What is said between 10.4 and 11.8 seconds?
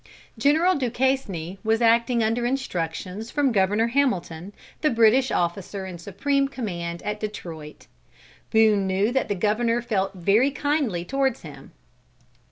kindly towards him.